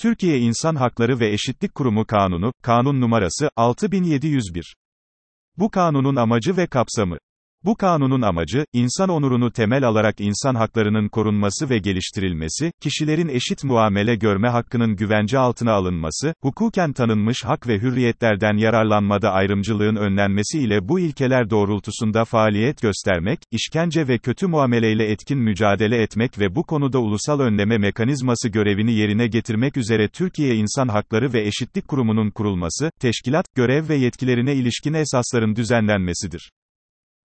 [0.00, 4.76] Türkiye İnsan Hakları ve Eşitlik Kurumu Kanunu, kanun numarası, 6701.
[5.58, 7.18] Bu kanunun amacı ve kapsamı.
[7.64, 14.16] Bu kanunun amacı, insan onurunu temel alarak insan haklarının korunması ve geliştirilmesi, kişilerin eşit muamele
[14.16, 21.00] görme hakkının güvence altına alınması, hukuken tanınmış hak ve hürriyetlerden yararlanmada ayrımcılığın önlenmesi ile bu
[21.00, 27.40] ilkeler doğrultusunda faaliyet göstermek, işkence ve kötü muameleyle etkin mücadele etmek ve bu konuda ulusal
[27.40, 33.88] önleme mekanizması görevini yerine getirmek üzere Türkiye İnsan Hakları ve Eşitlik Kurumu'nun kurulması, teşkilat, görev
[33.88, 36.50] ve yetkilerine ilişkin esasların düzenlenmesidir.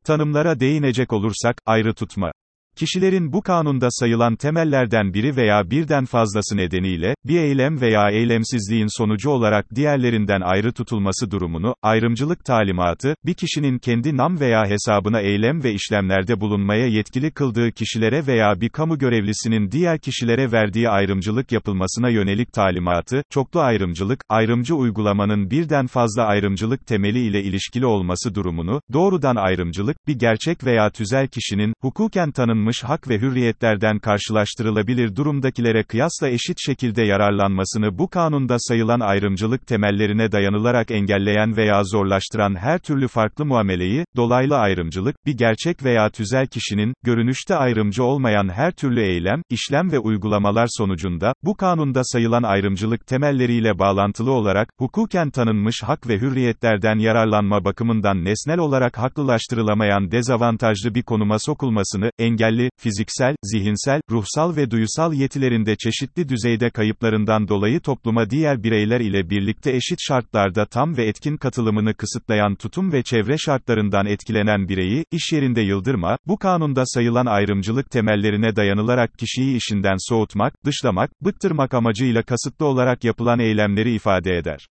[0.05, 2.33] Tanımlara değinecek olursak, ayrı tutma.
[2.77, 9.31] Kişilerin bu kanunda sayılan temellerden biri veya birden fazlası nedeniyle, bir eylem veya eylemsizliğin sonucu
[9.31, 15.73] olarak diğerlerinden ayrı tutulması durumunu, ayrımcılık talimatı, bir kişinin kendi nam veya hesabına eylem ve
[15.73, 22.53] işlemlerde bulunmaya yetkili kıldığı kişilere veya bir kamu görevlisinin diğer kişilere verdiği ayrımcılık yapılmasına yönelik
[22.53, 29.97] talimatı, çoklu ayrımcılık, ayrımcı uygulamanın birden fazla ayrımcılık temeli ile ilişkili olması durumunu, doğrudan ayrımcılık,
[30.09, 36.59] bir gerçek veya tüzel kişinin, hukuken tanınmış tanınmış hak ve hürriyetlerden karşılaştırılabilir durumdakilere kıyasla eşit
[36.67, 44.05] şekilde yararlanmasını bu kanunda sayılan ayrımcılık temellerine dayanılarak engelleyen veya zorlaştıran her türlü farklı muameleyi,
[44.17, 49.99] dolaylı ayrımcılık, bir gerçek veya tüzel kişinin, görünüşte ayrımcı olmayan her türlü eylem, işlem ve
[49.99, 57.65] uygulamalar sonucunda, bu kanunda sayılan ayrımcılık temelleriyle bağlantılı olarak, hukuken tanınmış hak ve hürriyetlerden yararlanma
[57.65, 65.13] bakımından nesnel olarak haklılaştırılamayan dezavantajlı bir konuma sokulmasını, engelleyen engelli, fiziksel, zihinsel, ruhsal ve duysal
[65.13, 71.37] yetilerinde çeşitli düzeyde kayıplarından dolayı topluma diğer bireyler ile birlikte eşit şartlarda tam ve etkin
[71.37, 77.91] katılımını kısıtlayan tutum ve çevre şartlarından etkilenen bireyi, iş yerinde yıldırma, bu kanunda sayılan ayrımcılık
[77.91, 84.67] temellerine dayanılarak kişiyi işinden soğutmak, dışlamak, bıktırmak amacıyla kasıtlı olarak yapılan eylemleri ifade eder.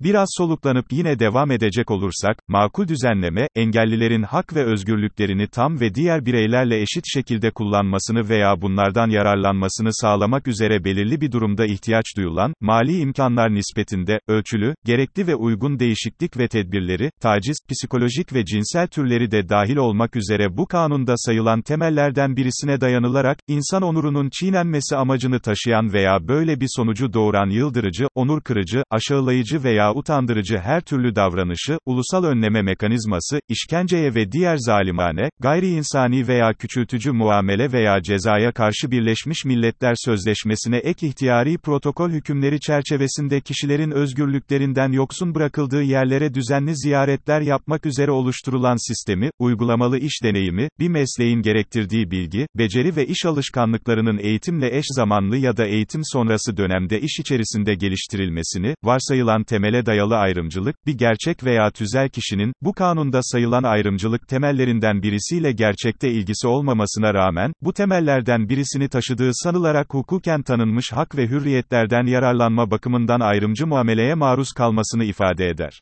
[0.00, 6.26] Biraz soluklanıp yine devam edecek olursak, makul düzenleme, engellilerin hak ve özgürlüklerini tam ve diğer
[6.26, 12.98] bireylerle eşit şekilde kullanmasını veya bunlardan yararlanmasını sağlamak üzere belirli bir durumda ihtiyaç duyulan, mali
[12.98, 19.48] imkanlar nispetinde, ölçülü, gerekli ve uygun değişiklik ve tedbirleri, taciz, psikolojik ve cinsel türleri de
[19.48, 26.28] dahil olmak üzere bu kanunda sayılan temellerden birisine dayanılarak, insan onurunun çiğnenmesi amacını taşıyan veya
[26.28, 32.62] böyle bir sonucu doğuran yıldırıcı, onur kırıcı, aşağılayıcı veya utandırıcı her türlü davranışı, ulusal önleme
[32.62, 39.94] mekanizması, işkenceye ve diğer zalimane, gayri insani veya küçültücü muamele veya cezaya karşı Birleşmiş Milletler
[40.04, 48.10] Sözleşmesi'ne ek ihtiyari protokol hükümleri çerçevesinde kişilerin özgürlüklerinden yoksun bırakıldığı yerlere düzenli ziyaretler yapmak üzere
[48.10, 54.84] oluşturulan sistemi, uygulamalı iş deneyimi, bir mesleğin gerektirdiği bilgi, beceri ve iş alışkanlıklarının eğitimle eş
[54.88, 61.44] zamanlı ya da eğitim sonrası dönemde iş içerisinde geliştirilmesini, varsayılan temele dayalı ayrımcılık, bir gerçek
[61.44, 68.48] veya tüzel kişinin, bu kanunda sayılan ayrımcılık temellerinden birisiyle gerçekte ilgisi olmamasına rağmen, bu temellerden
[68.48, 75.48] birisini taşıdığı sanılarak hukuken tanınmış hak ve hürriyetlerden yararlanma bakımından ayrımcı muameleye maruz kalmasını ifade
[75.48, 75.80] eder.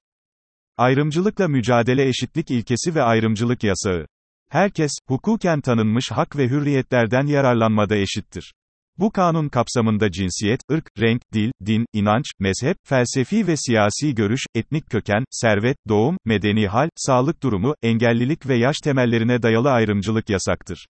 [0.77, 4.07] Ayrımcılıkla mücadele eşitlik ilkesi ve ayrımcılık yasağı.
[4.51, 8.53] Herkes, hukuken tanınmış hak ve hürriyetlerden yararlanmada eşittir.
[9.01, 14.91] Bu kanun kapsamında cinsiyet, ırk, renk, dil, din, inanç, mezhep, felsefi ve siyasi görüş, etnik
[14.91, 20.87] köken, servet, doğum, medeni hal, sağlık durumu, engellilik ve yaş temellerine dayalı ayrımcılık yasaktır.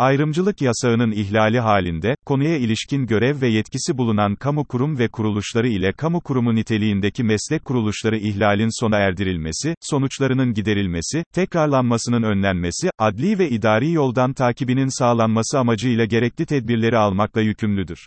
[0.00, 5.92] Ayrımcılık yasağının ihlali halinde, konuya ilişkin görev ve yetkisi bulunan kamu kurum ve kuruluşları ile
[5.92, 13.92] kamu kurumu niteliğindeki meslek kuruluşları ihlalin sona erdirilmesi, sonuçlarının giderilmesi, tekrarlanmasının önlenmesi, adli ve idari
[13.92, 18.06] yoldan takibinin sağlanması amacıyla gerekli tedbirleri almakla yükümlüdür.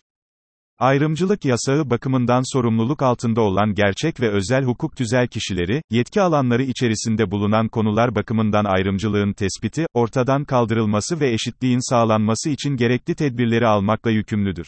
[0.80, 7.32] Ayrımcılık yasağı bakımından sorumluluk altında olan gerçek ve özel hukuk tüzel kişileri, yetki alanları içerisinde
[7.32, 14.68] bulunan konular bakımından ayrımcılığın tespiti, ortadan kaldırılması ve eşitliğin sağlanması için gerekli tedbirleri almakla yükümlüdür.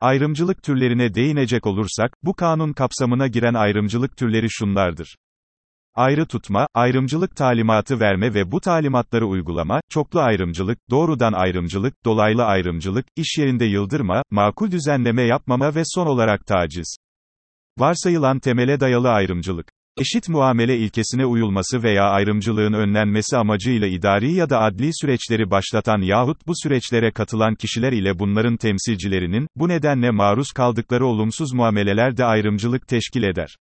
[0.00, 5.16] Ayrımcılık türlerine değinecek olursak, bu kanun kapsamına giren ayrımcılık türleri şunlardır
[5.98, 13.06] ayrı tutma, ayrımcılık talimatı verme ve bu talimatları uygulama, çoklu ayrımcılık, doğrudan ayrımcılık, dolaylı ayrımcılık,
[13.16, 16.96] iş yerinde yıldırma, makul düzenleme yapmama ve son olarak taciz.
[17.78, 19.68] Varsayılan temele dayalı ayrımcılık.
[20.00, 26.46] Eşit muamele ilkesine uyulması veya ayrımcılığın önlenmesi amacıyla idari ya da adli süreçleri başlatan yahut
[26.46, 32.88] bu süreçlere katılan kişiler ile bunların temsilcilerinin, bu nedenle maruz kaldıkları olumsuz muameleler de ayrımcılık
[32.88, 33.56] teşkil eder.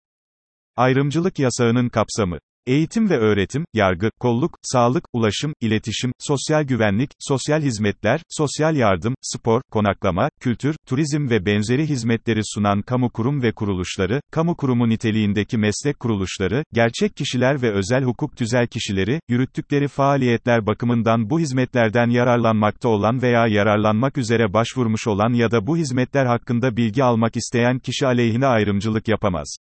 [0.77, 2.37] Ayrımcılık yasağının kapsamı
[2.67, 9.61] Eğitim ve öğretim, yargı, kolluk, sağlık, ulaşım, iletişim, sosyal güvenlik, sosyal hizmetler, sosyal yardım, spor,
[9.71, 15.99] konaklama, kültür, turizm ve benzeri hizmetleri sunan kamu kurum ve kuruluşları, kamu kurumu niteliğindeki meslek
[15.99, 23.21] kuruluşları, gerçek kişiler ve özel hukuk tüzel kişileri, yürüttükleri faaliyetler bakımından bu hizmetlerden yararlanmakta olan
[23.21, 28.47] veya yararlanmak üzere başvurmuş olan ya da bu hizmetler hakkında bilgi almak isteyen kişi aleyhine
[28.47, 29.57] ayrımcılık yapamaz.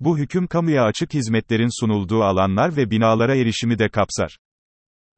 [0.00, 4.38] Bu hüküm kamuya açık hizmetlerin sunulduğu alanlar ve binalara erişimi de kapsar.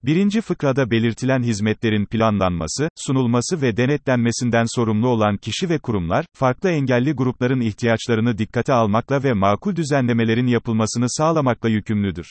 [0.02, 7.12] Birinci fıkrada belirtilen hizmetlerin planlanması, sunulması ve denetlenmesinden sorumlu olan kişi ve kurumlar, farklı engelli
[7.12, 12.26] grupların ihtiyaçlarını dikkate almakla ve makul düzenlemelerin yapılmasını sağlamakla yükümlüdür.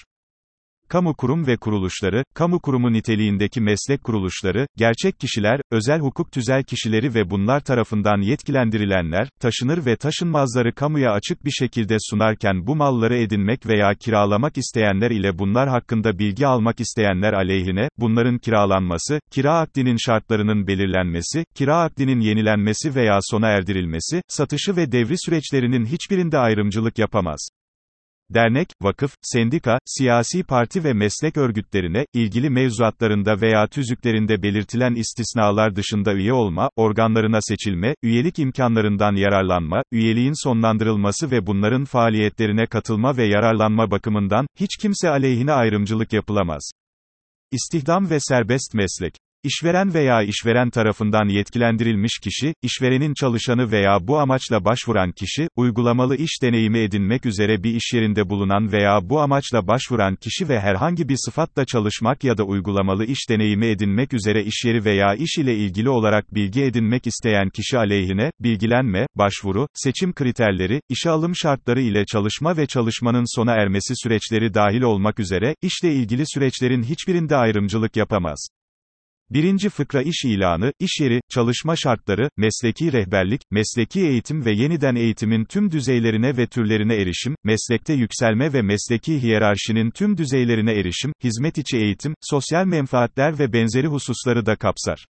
[0.91, 7.13] Kamu kurum ve kuruluşları, kamu kurumu niteliğindeki meslek kuruluşları, gerçek kişiler, özel hukuk tüzel kişileri
[7.15, 13.65] ve bunlar tarafından yetkilendirilenler, taşınır ve taşınmazları kamuya açık bir şekilde sunarken bu malları edinmek
[13.65, 20.67] veya kiralamak isteyenler ile bunlar hakkında bilgi almak isteyenler aleyhine, bunların kiralanması, kira akdinin şartlarının
[20.67, 27.60] belirlenmesi, kira akdinin yenilenmesi veya sona erdirilmesi, satışı ve devri süreçlerinin hiçbirinde ayrımcılık yapamaz
[28.33, 36.13] dernek, vakıf, sendika, siyasi parti ve meslek örgütlerine, ilgili mevzuatlarında veya tüzüklerinde belirtilen istisnalar dışında
[36.13, 43.91] üye olma, organlarına seçilme, üyelik imkanlarından yararlanma, üyeliğin sonlandırılması ve bunların faaliyetlerine katılma ve yararlanma
[43.91, 46.71] bakımından, hiç kimse aleyhine ayrımcılık yapılamaz.
[47.51, 54.65] İstihdam ve serbest meslek İşveren veya işveren tarafından yetkilendirilmiş kişi, işverenin çalışanı veya bu amaçla
[54.65, 60.15] başvuran kişi, uygulamalı iş deneyimi edinmek üzere bir iş yerinde bulunan veya bu amaçla başvuran
[60.15, 64.85] kişi ve herhangi bir sıfatla çalışmak ya da uygulamalı iş deneyimi edinmek üzere iş yeri
[64.85, 71.09] veya iş ile ilgili olarak bilgi edinmek isteyen kişi aleyhine, bilgilenme, başvuru, seçim kriterleri, işe
[71.09, 76.83] alım şartları ile çalışma ve çalışmanın sona ermesi süreçleri dahil olmak üzere, işle ilgili süreçlerin
[76.83, 78.60] hiçbirinde ayrımcılık yapamaz.
[79.33, 85.45] Birinci fıkra iş ilanı, iş yeri, çalışma şartları, mesleki rehberlik, mesleki eğitim ve yeniden eğitimin
[85.45, 91.77] tüm düzeylerine ve türlerine erişim, meslekte yükselme ve mesleki hiyerarşinin tüm düzeylerine erişim, hizmet içi
[91.77, 95.05] eğitim, sosyal menfaatler ve benzeri hususları da kapsar.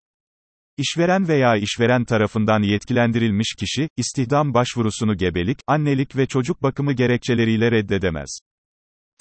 [0.77, 8.39] İşveren veya işveren tarafından yetkilendirilmiş kişi, istihdam başvurusunu gebelik, annelik ve çocuk bakımı gerekçeleriyle reddedemez.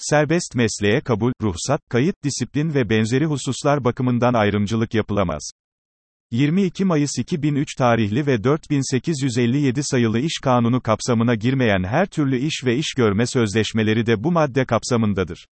[0.09, 5.51] Serbest mesleğe kabul, ruhsat, kayıt, disiplin ve benzeri hususlar bakımından ayrımcılık yapılamaz.
[6.31, 12.77] 22 Mayıs 2003 tarihli ve 4857 sayılı iş kanunu kapsamına girmeyen her türlü iş ve
[12.77, 15.47] iş görme sözleşmeleri de bu madde kapsamındadır.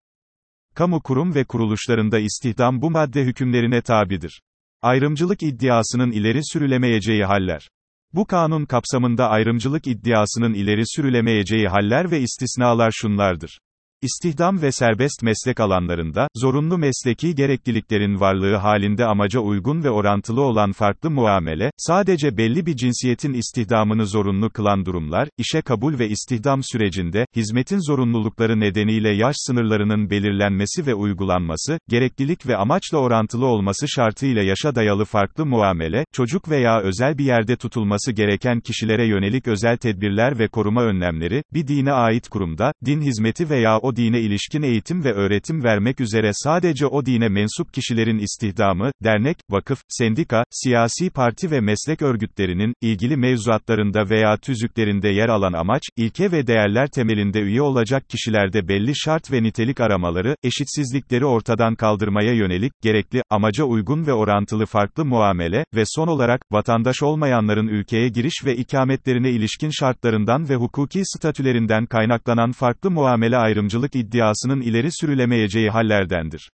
[0.74, 4.42] Kamu kurum ve kuruluşlarında istihdam bu madde hükümlerine tabidir.
[4.82, 7.68] Ayrımcılık iddiasının ileri sürülemeyeceği haller.
[8.14, 13.58] Bu kanun kapsamında ayrımcılık iddiasının ileri sürülemeyeceği haller ve istisnalar şunlardır.
[14.02, 20.72] İstihdam ve serbest meslek alanlarında, zorunlu mesleki gerekliliklerin varlığı halinde amaca uygun ve orantılı olan
[20.72, 27.26] farklı muamele, sadece belli bir cinsiyetin istihdamını zorunlu kılan durumlar, işe kabul ve istihdam sürecinde,
[27.36, 34.74] hizmetin zorunlulukları nedeniyle yaş sınırlarının belirlenmesi ve uygulanması, gereklilik ve amaçla orantılı olması şartıyla yaşa
[34.74, 40.48] dayalı farklı muamele, çocuk veya özel bir yerde tutulması gereken kişilere yönelik özel tedbirler ve
[40.48, 45.64] koruma önlemleri, bir dine ait kurumda, din hizmeti veya o dine ilişkin eğitim ve öğretim
[45.64, 52.02] vermek üzere sadece o dine mensup kişilerin istihdamı, dernek, vakıf, sendika, siyasi parti ve meslek
[52.02, 58.68] örgütlerinin, ilgili mevzuatlarında veya tüzüklerinde yer alan amaç, ilke ve değerler temelinde üye olacak kişilerde
[58.68, 65.04] belli şart ve nitelik aramaları, eşitsizlikleri ortadan kaldırmaya yönelik, gerekli, amaca uygun ve orantılı farklı
[65.04, 71.86] muamele, ve son olarak, vatandaş olmayanların ülkeye giriş ve ikametlerine ilişkin şartlarından ve hukuki statülerinden
[71.86, 76.50] kaynaklanan farklı muamele ayrımcılığı ayrımcılık iddiasının ileri sürülemeyeceği hallerdendir.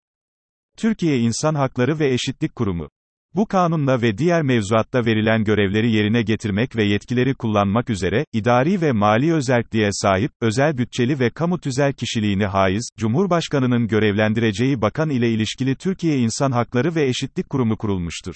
[0.78, 2.90] Türkiye İnsan Hakları ve Eşitlik Kurumu
[3.36, 8.92] bu kanunla ve diğer mevzuatta verilen görevleri yerine getirmek ve yetkileri kullanmak üzere, idari ve
[8.92, 15.76] mali özelliğe sahip, özel bütçeli ve kamu tüzel kişiliğini haiz, Cumhurbaşkanının görevlendireceği bakan ile ilişkili
[15.76, 18.36] Türkiye İnsan Hakları ve Eşitlik Kurumu kurulmuştur.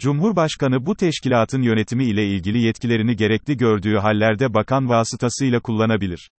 [0.00, 6.30] Cumhurbaşkanı bu teşkilatın yönetimi ile ilgili yetkilerini gerekli gördüğü hallerde bakan vasıtasıyla kullanabilir.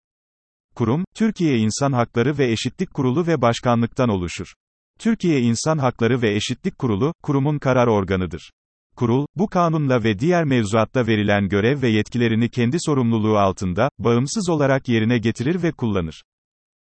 [0.77, 4.53] Kurum, Türkiye İnsan Hakları ve Eşitlik Kurulu ve Başkanlıktan oluşur.
[4.99, 8.51] Türkiye İnsan Hakları ve Eşitlik Kurulu, kurumun karar organıdır.
[8.95, 14.89] Kurul, bu kanunla ve diğer mevzuatta verilen görev ve yetkilerini kendi sorumluluğu altında, bağımsız olarak
[14.89, 16.23] yerine getirir ve kullanır.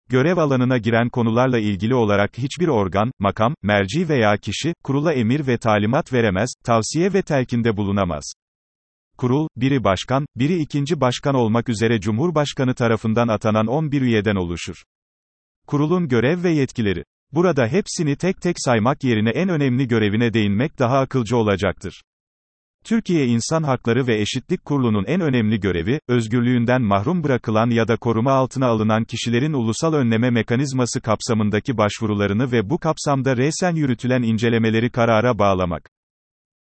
[0.08, 5.58] Görev alanına giren konularla ilgili olarak hiçbir organ, makam, merci veya kişi, kurula emir ve
[5.58, 8.32] talimat veremez, tavsiye ve telkinde bulunamaz.
[9.20, 14.82] Kurul, biri başkan, biri ikinci başkan olmak üzere Cumhurbaşkanı tarafından atanan 11 üyeden oluşur.
[15.66, 17.04] Kurulun görev ve yetkileri.
[17.32, 22.02] Burada hepsini tek tek saymak yerine en önemli görevine değinmek daha akılcı olacaktır.
[22.84, 28.32] Türkiye İnsan Hakları ve Eşitlik Kurulu'nun en önemli görevi, özgürlüğünden mahrum bırakılan ya da koruma
[28.32, 35.38] altına alınan kişilerin ulusal önleme mekanizması kapsamındaki başvurularını ve bu kapsamda resen yürütülen incelemeleri karara
[35.38, 35.90] bağlamak.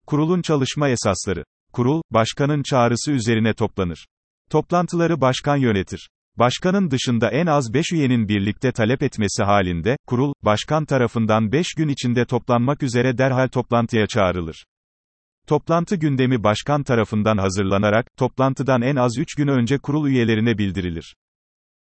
[0.07, 1.43] Kurulun çalışma esasları.
[1.77, 4.07] Kurul, başkanın çağrısı üzerine toplanır.
[4.49, 6.09] Toplantıları başkan yönetir.
[6.35, 11.87] Başkanın dışında en az 5 üyenin birlikte talep etmesi halinde, kurul, başkan tarafından 5 gün
[11.87, 14.65] içinde toplanmak üzere derhal toplantıya çağrılır.
[15.47, 21.15] Toplantı gündemi başkan tarafından hazırlanarak, toplantıdan en az 3 gün önce kurul üyelerine bildirilir.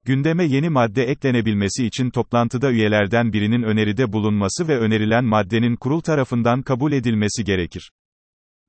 [0.05, 6.61] Gündeme yeni madde eklenebilmesi için toplantıda üyelerden birinin öneride bulunması ve önerilen maddenin kurul tarafından
[6.61, 7.91] kabul edilmesi gerekir.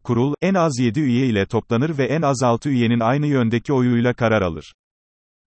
[0.07, 4.15] Kurul, en az 7 üye ile toplanır ve en az 6 üyenin aynı yöndeki oyuyla
[4.15, 4.75] karar alır.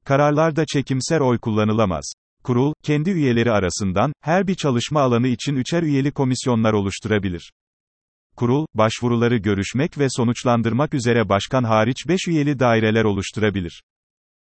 [0.04, 2.12] Kararlarda çekimser oy kullanılamaz.
[2.44, 7.52] Kurul, kendi üyeleri arasından, her bir çalışma alanı için üçer üyeli komisyonlar oluşturabilir.
[8.36, 13.82] Kurul, başvuruları görüşmek ve sonuçlandırmak üzere başkan hariç 5 üyeli daireler oluşturabilir.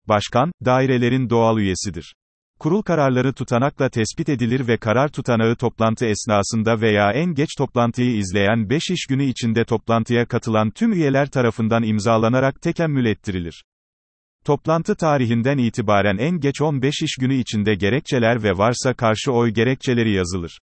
[0.07, 2.15] Başkan, dairelerin doğal üyesidir.
[2.59, 8.69] Kurul kararları tutanakla tespit edilir ve karar tutanağı toplantı esnasında veya en geç toplantıyı izleyen
[8.69, 13.63] 5 iş günü içinde toplantıya katılan tüm üyeler tarafından imzalanarak tekemmül ettirilir.
[14.45, 20.11] Toplantı tarihinden itibaren en geç 15 iş günü içinde gerekçeler ve varsa karşı oy gerekçeleri
[20.11, 20.59] yazılır.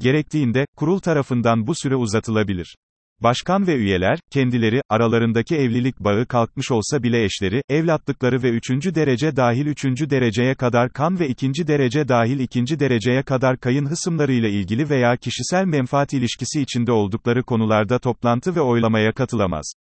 [0.00, 2.76] Gerektiğinde, kurul tarafından bu süre uzatılabilir.
[3.22, 9.36] Başkan ve üyeler, kendileri, aralarındaki evlilik bağı kalkmış olsa bile eşleri, evlatlıkları ve üçüncü derece
[9.36, 14.90] dahil üçüncü dereceye kadar kan ve ikinci derece dahil ikinci dereceye kadar kayın hısımlarıyla ilgili
[14.90, 19.72] veya kişisel menfaat ilişkisi içinde oldukları konularda toplantı ve oylamaya katılamaz.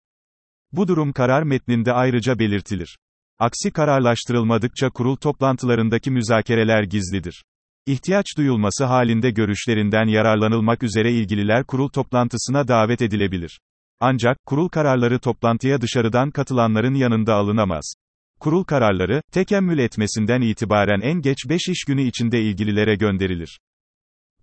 [0.72, 2.98] Bu durum karar metninde ayrıca belirtilir.
[3.39, 7.44] Aksi kararlaştırılmadıkça kurul toplantılarındaki müzakereler gizlidir.
[7.88, 13.60] İhtiyaç duyulması halinde görüşlerinden yararlanılmak üzere ilgililer kurul toplantısına davet edilebilir.
[14.00, 17.94] Ancak, kurul kararları toplantıya dışarıdan katılanların yanında alınamaz.
[18.39, 23.60] Kurul kararları, tekemmül etmesinden itibaren en geç 5 iş günü içinde ilgililere gönderilir.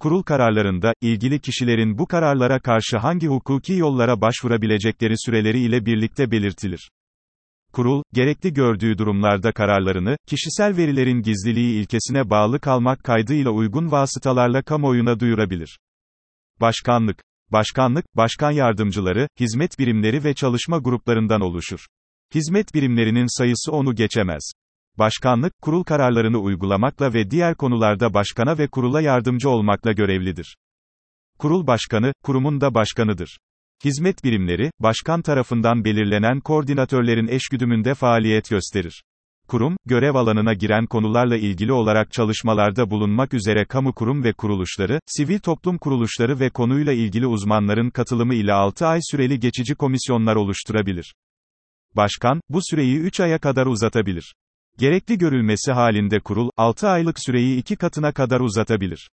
[0.01, 6.91] Kurul kararlarında, ilgili kişilerin bu kararlara karşı hangi hukuki yollara başvurabilecekleri süreleri ile birlikte belirtilir.
[7.75, 15.21] Kurul, gerekli gördüğü durumlarda kararlarını, kişisel verilerin gizliliği ilkesine bağlı kalmak kaydıyla uygun vasıtalarla kamuoyuna
[15.21, 15.79] duyurabilir.
[16.61, 21.87] Başkanlık Başkanlık, başkan yardımcıları, hizmet birimleri ve çalışma gruplarından oluşur.
[22.35, 24.53] Hizmet birimlerinin sayısı onu geçemez.
[24.99, 30.57] Başkanlık, kurul kararlarını uygulamakla ve diğer konularda başkana ve kurula yardımcı olmakla görevlidir.
[31.39, 33.39] Kurul başkanı, kurumun da başkanıdır.
[33.85, 39.03] Hizmet birimleri, başkan tarafından belirlenen koordinatörlerin eşgüdümünde faaliyet gösterir.
[39.49, 45.39] Kurum, görev alanına giren konularla ilgili olarak çalışmalarda bulunmak üzere kamu kurum ve kuruluşları, sivil
[45.39, 51.15] toplum kuruluşları ve konuyla ilgili uzmanların katılımı ile 6 ay süreli geçici komisyonlar oluşturabilir.
[51.97, 54.35] Başkan, bu süreyi 3 aya kadar uzatabilir.
[54.79, 59.11] Gerekli görülmesi halinde kurul, 6 aylık süreyi 2 katına kadar uzatabilir.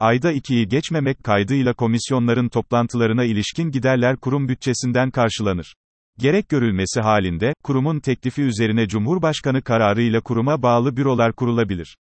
[0.00, 5.74] Ayda ikiyi geçmemek kaydıyla komisyonların toplantılarına ilişkin giderler kurum bütçesinden karşılanır.
[6.18, 11.96] Gerek görülmesi halinde, kurumun teklifi üzerine Cumhurbaşkanı kararıyla kuruma bağlı bürolar kurulabilir.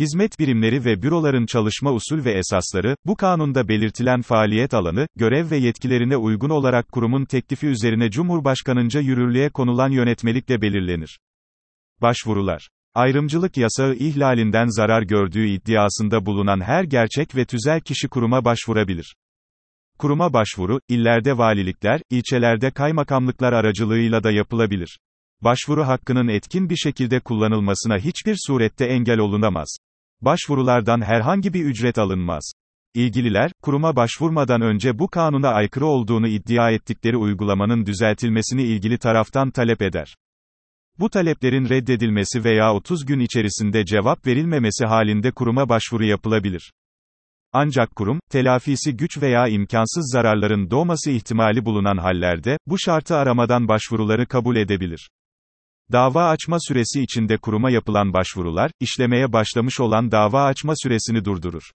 [0.00, 5.56] Hizmet birimleri ve büroların çalışma usul ve esasları, bu kanunda belirtilen faaliyet alanı, görev ve
[5.56, 11.20] yetkilerine uygun olarak kurumun teklifi üzerine Cumhurbaşkanınca yürürlüğe konulan yönetmelikle belirlenir.
[12.02, 19.14] Başvurular Ayrımcılık yasağı ihlalinden zarar gördüğü iddiasında bulunan her gerçek ve tüzel kişi kuruma başvurabilir.
[19.98, 24.98] Kuruma başvuru, illerde valilikler, ilçelerde kaymakamlıklar aracılığıyla da yapılabilir.
[25.40, 29.76] Başvuru hakkının etkin bir şekilde kullanılmasına hiçbir surette engel olunamaz.
[30.20, 32.52] Başvurulardan herhangi bir ücret alınmaz.
[32.94, 39.82] İlgililer, kuruma başvurmadan önce bu kanuna aykırı olduğunu iddia ettikleri uygulamanın düzeltilmesini ilgili taraftan talep
[39.82, 40.14] eder.
[40.98, 46.72] Bu taleplerin reddedilmesi veya 30 gün içerisinde cevap verilmemesi halinde kuruma başvuru yapılabilir.
[47.52, 54.26] Ancak kurum, telafisi güç veya imkansız zararların doğması ihtimali bulunan hallerde, bu şartı aramadan başvuruları
[54.26, 55.10] kabul edebilir.
[55.92, 61.70] Dava açma süresi içinde kuruma yapılan başvurular, işlemeye başlamış olan dava açma süresini durdurur.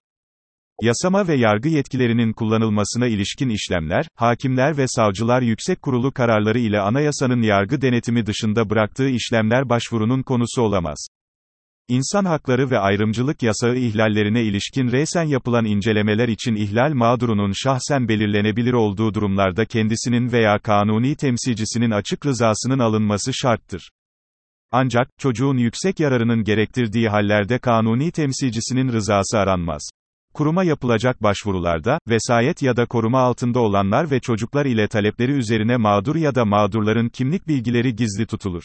[0.82, 7.42] Yasama ve yargı yetkilerinin kullanılmasına ilişkin işlemler, hakimler ve savcılar yüksek kurulu kararları ile anayasanın
[7.42, 11.06] yargı denetimi dışında bıraktığı işlemler başvurunun konusu olamaz.
[11.88, 18.72] İnsan hakları ve ayrımcılık yasağı ihlallerine ilişkin resen yapılan incelemeler için ihlal mağdurunun şahsen belirlenebilir
[18.72, 23.90] olduğu durumlarda kendisinin veya kanuni temsilcisinin açık rızasının alınması şarttır.
[24.72, 29.90] Ancak, çocuğun yüksek yararının gerektirdiği hallerde kanuni temsilcisinin rızası aranmaz.
[30.34, 36.16] Kuruma yapılacak başvurularda, vesayet ya da koruma altında olanlar ve çocuklar ile talepleri üzerine mağdur
[36.16, 38.64] ya da mağdurların kimlik bilgileri gizli tutulur.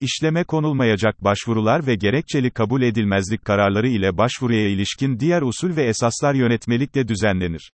[0.00, 6.34] İşleme konulmayacak başvurular ve gerekçeli kabul edilmezlik kararları ile başvuruya ilişkin diğer usul ve esaslar
[6.34, 7.72] yönetmelikle düzenlenir.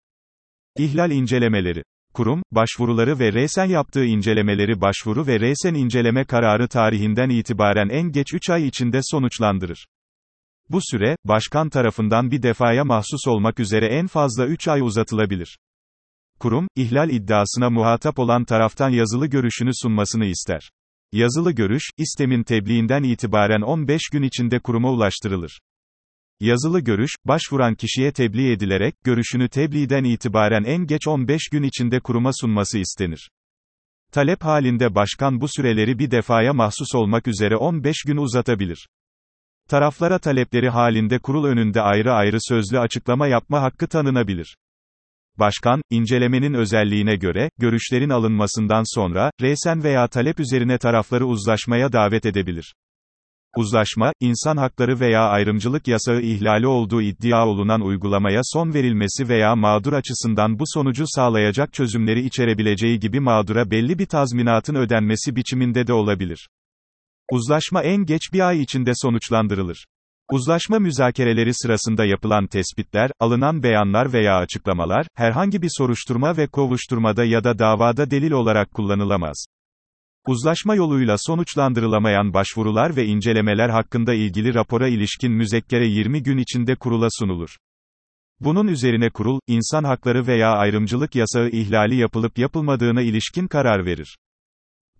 [0.78, 1.82] İhlal incelemeleri
[2.14, 8.34] Kurum, başvuruları ve resen yaptığı incelemeleri başvuru ve resen inceleme kararı tarihinden itibaren en geç
[8.34, 9.86] 3 ay içinde sonuçlandırır.
[10.70, 15.58] Bu süre, başkan tarafından bir defaya mahsus olmak üzere en fazla 3 ay uzatılabilir.
[16.40, 20.70] Kurum, ihlal iddiasına muhatap olan taraftan yazılı görüşünü sunmasını ister.
[21.12, 25.60] Yazılı görüş, istemin tebliğinden itibaren 15 gün içinde kuruma ulaştırılır.
[26.40, 32.30] Yazılı görüş, başvuran kişiye tebliğ edilerek, görüşünü tebliğden itibaren en geç 15 gün içinde kuruma
[32.40, 33.30] sunması istenir.
[34.12, 38.88] Talep halinde başkan bu süreleri bir defaya mahsus olmak üzere 15 gün uzatabilir.
[39.68, 44.56] Taraflara talepleri halinde kurul önünde ayrı ayrı sözlü açıklama yapma hakkı tanınabilir.
[45.38, 52.74] Başkan, incelemenin özelliğine göre, görüşlerin alınmasından sonra, resen veya talep üzerine tarafları uzlaşmaya davet edebilir.
[53.56, 59.92] Uzlaşma, insan hakları veya ayrımcılık yasağı ihlali olduğu iddia olunan uygulamaya son verilmesi veya mağdur
[59.92, 66.48] açısından bu sonucu sağlayacak çözümleri içerebileceği gibi mağdura belli bir tazminatın ödenmesi biçiminde de olabilir.
[67.34, 69.84] Uzlaşma en geç bir ay içinde sonuçlandırılır.
[70.32, 77.44] Uzlaşma müzakereleri sırasında yapılan tespitler, alınan beyanlar veya açıklamalar, herhangi bir soruşturma ve kovuşturmada ya
[77.44, 79.46] da davada delil olarak kullanılamaz.
[80.26, 87.08] Uzlaşma yoluyla sonuçlandırılamayan başvurular ve incelemeler hakkında ilgili rapora ilişkin müzekkere 20 gün içinde kurula
[87.10, 87.56] sunulur.
[88.40, 94.16] Bunun üzerine kurul, insan hakları veya ayrımcılık yasağı ihlali yapılıp yapılmadığına ilişkin karar verir.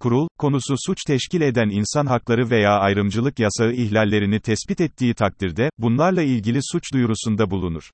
[0.05, 6.23] Kurul, konusu suç teşkil eden insan hakları veya ayrımcılık yasağı ihlallerini tespit ettiği takdirde, bunlarla
[6.23, 7.91] ilgili suç duyurusunda bulunur.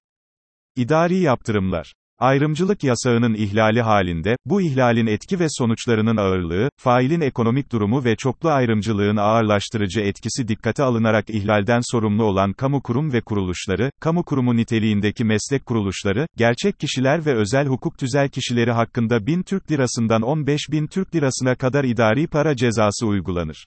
[0.76, 8.04] İdari yaptırımlar Ayrımcılık yasağının ihlali halinde, bu ihlalin etki ve sonuçlarının ağırlığı, failin ekonomik durumu
[8.04, 14.24] ve çoklu ayrımcılığın ağırlaştırıcı etkisi dikkate alınarak ihlalden sorumlu olan kamu kurum ve kuruluşları, kamu
[14.24, 20.22] kurumu niteliğindeki meslek kuruluşları, gerçek kişiler ve özel hukuk tüzel kişileri hakkında 1000 Türk lirasından
[20.22, 23.66] 15 bin Türk lirasına kadar idari para cezası uygulanır.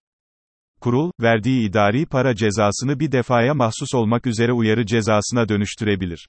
[0.82, 6.28] Kurul, verdiği idari para cezasını bir defaya mahsus olmak üzere uyarı cezasına dönüştürebilir.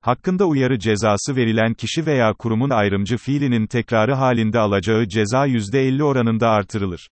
[0.00, 6.48] Hakkında uyarı cezası verilen kişi veya kurumun ayrımcı fiilinin tekrarı halinde alacağı ceza %50 oranında
[6.48, 7.08] artırılır.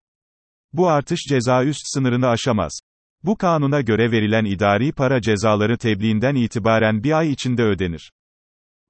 [0.73, 2.79] Bu artış ceza üst sınırını aşamaz.
[3.23, 8.11] Bu kanuna göre verilen idari para cezaları tebliğinden itibaren bir ay içinde ödenir.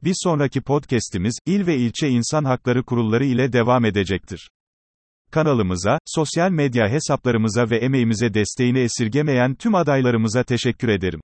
[0.04, 4.50] Bir sonraki podcast'imiz, il ve ilçe insan hakları kurulları ile devam edecektir.
[5.32, 11.22] Kanalımıza, sosyal medya hesaplarımıza ve emeğimize desteğini esirgemeyen tüm adaylarımıza teşekkür ederim.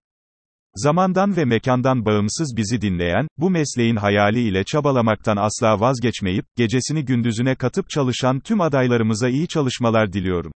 [0.75, 7.56] Zamandan ve mekandan bağımsız bizi dinleyen, bu mesleğin hayali ile çabalamaktan asla vazgeçmeyip, gecesini gündüzüne
[7.56, 10.51] katıp çalışan tüm adaylarımıza iyi çalışmalar diliyorum.